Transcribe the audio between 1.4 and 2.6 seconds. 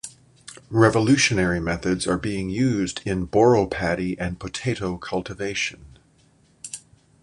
methods are being